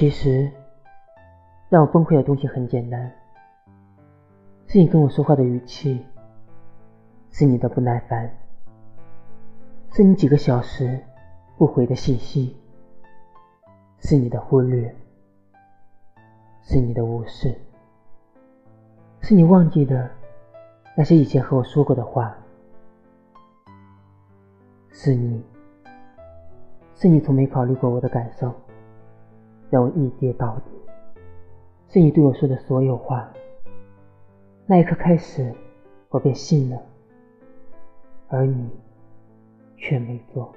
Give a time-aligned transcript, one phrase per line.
[0.00, 0.50] 其实，
[1.68, 3.12] 让我崩溃的东西很简单，
[4.66, 6.02] 是你跟我说话的语气，
[7.30, 8.34] 是你的不耐烦，
[9.92, 10.98] 是你几个小时
[11.58, 12.56] 不回的信息，
[13.98, 14.96] 是你的忽略，
[16.62, 17.54] 是你的无视，
[19.20, 20.10] 是你忘记的
[20.96, 22.34] 那些以前和我说过的话，
[24.92, 25.44] 是你，
[26.94, 28.50] 是你从没考虑过我的感受。
[29.70, 30.70] 让我一跌到底，
[31.88, 33.32] 是你对我说的所有话。
[34.66, 35.54] 那一刻开始，
[36.08, 36.82] 我便信了，
[38.28, 38.68] 而你
[39.76, 40.52] 却没做。